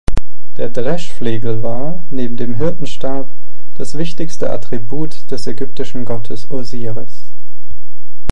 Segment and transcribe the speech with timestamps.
[0.57, 3.29] Der Dreschflegel war, neben dem Hirtenstab,
[3.75, 7.31] das wichtigste Attribut des ägyptischen Gottes Osiris.